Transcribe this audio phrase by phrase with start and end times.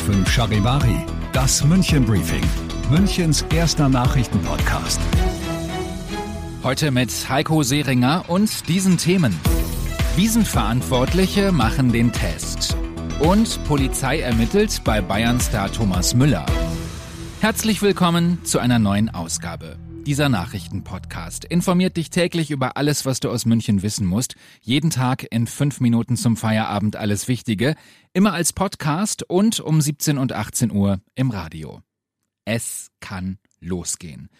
[0.00, 2.44] Fünf Charivari, das München Briefing,
[2.88, 5.00] Münchens erster Nachrichtenpodcast.
[6.62, 9.34] Heute mit Heiko Seringer und diesen Themen.
[10.14, 12.76] Wiesenverantwortliche machen den Test.
[13.18, 16.46] Und Polizei ermittelt bei Bayern-Star Thomas Müller.
[17.40, 19.78] Herzlich willkommen zu einer neuen Ausgabe.
[20.08, 24.36] Dieser Nachrichtenpodcast informiert dich täglich über alles, was du aus München wissen musst.
[24.62, 27.74] Jeden Tag in fünf Minuten zum Feierabend alles Wichtige.
[28.14, 31.82] Immer als Podcast und um 17 und 18 Uhr im Radio.
[32.46, 34.30] Es kann losgehen.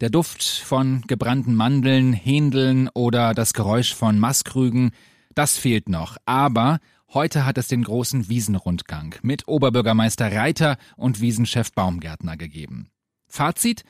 [0.00, 4.92] Der Duft von gebrannten Mandeln, Händeln oder das Geräusch von Maskrügen,
[5.34, 6.16] das fehlt noch.
[6.24, 6.78] Aber
[7.12, 12.88] heute hat es den großen Wiesenrundgang mit Oberbürgermeister Reiter und Wiesenchef Baumgärtner gegeben.
[13.26, 13.84] Fazit?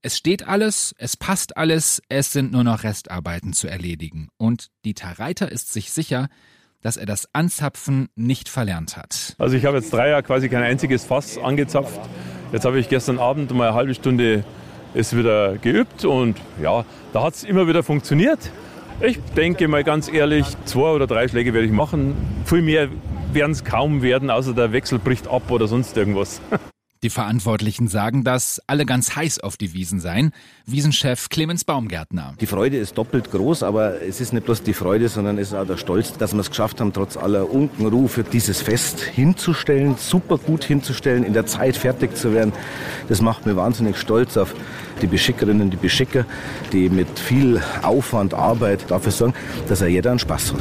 [0.00, 4.28] Es steht alles, es passt alles, es sind nur noch Restarbeiten zu erledigen.
[4.36, 6.28] Und Dieter Reiter ist sich sicher,
[6.82, 9.34] dass er das Anzapfen nicht verlernt hat.
[9.38, 11.98] Also ich habe jetzt drei Jahre quasi kein einziges Fass angezapft.
[12.52, 14.44] Jetzt habe ich gestern Abend mal eine halbe Stunde
[14.94, 18.38] es wieder geübt und ja, da hat es immer wieder funktioniert.
[19.00, 22.16] Ich denke mal ganz ehrlich, zwei oder drei Schläge werde ich machen.
[22.44, 22.88] Viel mehr
[23.32, 26.40] werden es kaum werden, außer der Wechsel bricht ab oder sonst irgendwas.
[27.04, 30.32] Die Verantwortlichen sagen, dass alle ganz heiß auf die Wiesen seien.
[30.66, 32.34] Wiesenchef Clemens Baumgärtner.
[32.40, 35.54] Die Freude ist doppelt groß, aber es ist nicht bloß die Freude, sondern es ist
[35.54, 39.96] auch der Stolz, dass wir es geschafft haben, trotz aller Unkenruhe für dieses Fest hinzustellen,
[39.96, 42.52] super gut hinzustellen, in der Zeit fertig zu werden.
[43.08, 44.54] Das macht mir wahnsinnig stolz auf
[45.00, 46.24] die Beschickerinnen, die Beschicker,
[46.72, 49.34] die mit viel Aufwand, Arbeit dafür sorgen,
[49.68, 50.60] dass er jeder einen Spaß hat.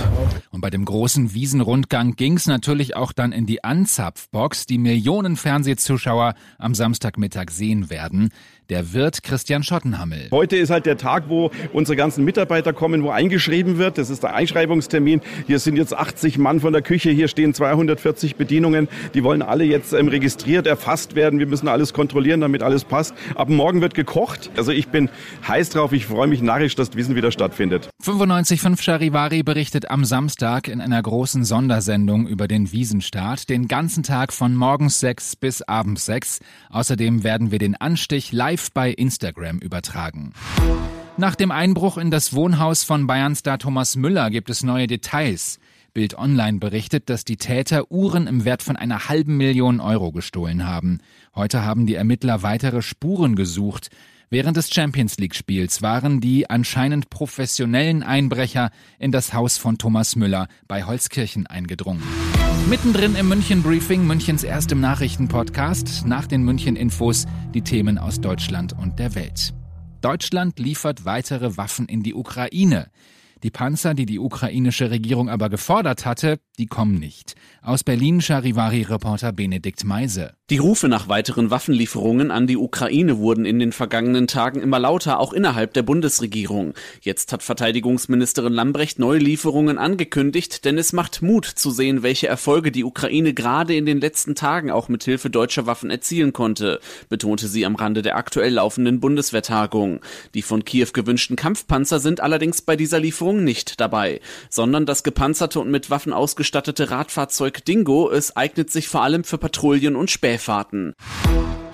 [0.58, 5.36] Und bei dem großen Wiesenrundgang ging es natürlich auch dann in die Anzapfbox, die Millionen
[5.36, 8.32] Fernsehzuschauer am Samstagmittag sehen werden
[8.70, 10.28] der Wirt Christian Schottenhammel.
[10.32, 13.98] Heute ist halt der Tag, wo unsere ganzen Mitarbeiter kommen, wo eingeschrieben wird.
[13.98, 15.22] Das ist der Einschreibungstermin.
[15.46, 18.88] Hier sind jetzt 80 Mann von der Küche, hier stehen 240 Bedienungen.
[19.14, 21.40] Die wollen alle jetzt ähm, registriert, erfasst werden.
[21.40, 23.14] Wir müssen alles kontrollieren, damit alles passt.
[23.36, 24.52] Ab morgen wird gekocht.
[24.58, 25.10] Also ich bin
[25.48, 25.94] heiß drauf.
[25.94, 27.90] Ich freue mich narrisch, dass Wissen wieder stattfindet.
[28.04, 33.50] 95.5 Charivari berichtet am Samstag in einer großen Sondersendung über den Wiesenstart.
[33.50, 36.40] Den ganzen Tag von morgens 6 bis abends 6.
[36.70, 40.34] Außerdem werden wir den Anstich live live bei Instagram übertragen.
[41.18, 45.60] Nach dem Einbruch in das Wohnhaus von Bayernstar Thomas Müller gibt es neue Details.
[45.94, 50.66] Bild Online berichtet, dass die Täter Uhren im Wert von einer halben Million Euro gestohlen
[50.66, 51.00] haben.
[51.36, 53.90] Heute haben die Ermittler weitere Spuren gesucht.
[54.30, 60.18] Während des Champions League Spiels waren die anscheinend professionellen Einbrecher in das Haus von Thomas
[60.18, 62.04] Müller bei Holzkirchen eingedrungen.
[62.70, 68.74] Mittendrin im München Briefing, Münchens erstem Nachrichtenpodcast, nach den München Infos die Themen aus Deutschland
[68.78, 69.54] und der Welt.
[70.02, 72.92] Deutschland liefert weitere Waffen in die Ukraine.
[73.44, 77.36] Die Panzer, die die ukrainische Regierung aber gefordert hatte, die kommen nicht.
[77.62, 80.34] Aus Berlin Charivari-Reporter Benedikt Meise.
[80.50, 85.20] Die Rufe nach weiteren Waffenlieferungen an die Ukraine wurden in den vergangenen Tagen immer lauter,
[85.20, 86.74] auch innerhalb der Bundesregierung.
[87.02, 92.72] Jetzt hat Verteidigungsministerin Lambrecht neue Lieferungen angekündigt, denn es macht Mut zu sehen, welche Erfolge
[92.72, 96.80] die Ukraine gerade in den letzten Tagen auch mit Hilfe deutscher Waffen erzielen konnte,
[97.10, 100.00] betonte sie am Rande der aktuell laufenden Bundeswehrtagung.
[100.34, 105.60] Die von Kiew gewünschten Kampfpanzer sind allerdings bei dieser Lieferung nicht dabei, sondern das gepanzerte
[105.60, 106.47] und mit Waffen ausgestattete
[106.90, 110.94] Radfahrzeug Dingo, es eignet sich vor allem für Patrouillen und Späh Seefahrten.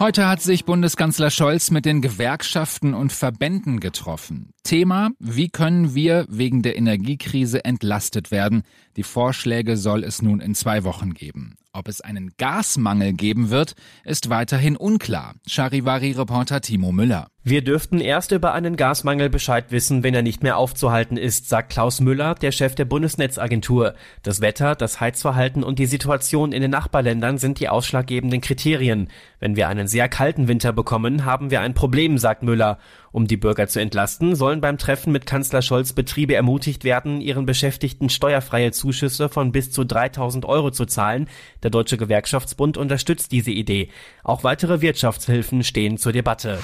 [0.03, 4.49] Heute hat sich Bundeskanzler Scholz mit den Gewerkschaften und Verbänden getroffen.
[4.61, 8.63] Thema, wie können wir wegen der Energiekrise entlastet werden?
[8.97, 11.55] Die Vorschläge soll es nun in zwei Wochen geben.
[11.75, 13.73] Ob es einen Gasmangel geben wird,
[14.03, 15.33] ist weiterhin unklar.
[15.47, 17.29] Charivari-Reporter Timo Müller.
[17.45, 21.71] Wir dürften erst über einen Gasmangel Bescheid wissen, wenn er nicht mehr aufzuhalten ist, sagt
[21.71, 23.95] Klaus Müller, der Chef der Bundesnetzagentur.
[24.21, 29.09] Das Wetter, das Heizverhalten und die Situation in den Nachbarländern sind die ausschlaggebenden Kriterien.
[29.39, 32.79] Wenn wir einen sehr kalten Winter bekommen, haben wir ein Problem, sagt Müller.
[33.11, 37.45] Um die Bürger zu entlasten, sollen beim Treffen mit Kanzler Scholz Betriebe ermutigt werden, ihren
[37.45, 41.27] Beschäftigten steuerfreie Zuschüsse von bis zu 3000 Euro zu zahlen.
[41.61, 43.89] Der Deutsche Gewerkschaftsbund unterstützt diese Idee.
[44.23, 46.57] Auch weitere Wirtschaftshilfen stehen zur Debatte.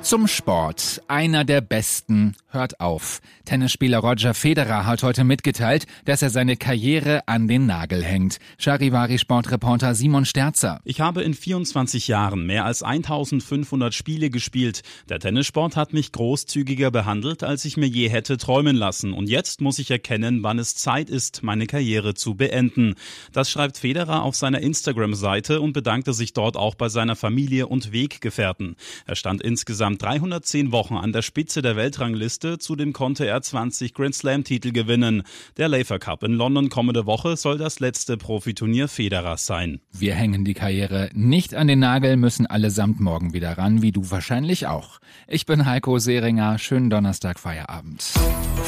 [0.00, 1.02] Zum Sport.
[1.08, 3.20] Einer der besten hört auf.
[3.44, 8.38] Tennisspieler Roger Federer hat heute mitgeteilt, dass er seine Karriere an den Nagel hängt.
[8.58, 10.80] Charivari Sportreporter Simon Sterzer.
[10.84, 14.82] Ich habe in 24 Jahren mehr als 1500 Spiele gespielt.
[15.08, 19.12] Der Tennissport hat mich großzügiger behandelt, als ich mir je hätte träumen lassen.
[19.12, 22.94] Und jetzt muss ich erkennen, wann es Zeit ist, meine Karriere zu beenden.
[23.32, 27.92] Das schreibt Federer auf seiner Instagram-Seite und bedankte sich dort auch bei seiner Familie und
[27.92, 28.76] Weggefährten.
[29.06, 32.39] Er stand insgesamt 310 Wochen an der Spitze der Weltrangliste.
[32.40, 35.22] Zudem konnte er 20 Grand Slam-Titel gewinnen.
[35.56, 39.80] Der Laver Cup in London kommende Woche soll das letzte Profiturnier Federers sein.
[39.92, 44.10] Wir hängen die Karriere nicht an den Nagel, müssen allesamt morgen wieder ran, wie du
[44.10, 45.00] wahrscheinlich auch.
[45.28, 46.58] Ich bin Heiko Seringer.
[46.58, 48.02] Schönen Donnerstag Feierabend.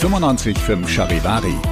[0.00, 1.54] 95.5 Charivari,